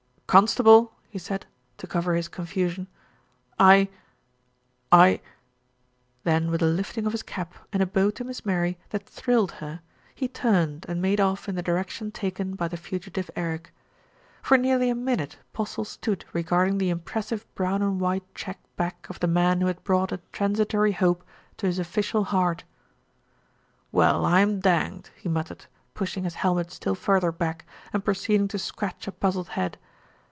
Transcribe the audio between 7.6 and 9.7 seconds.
and a bow to Miss Mary that thrilled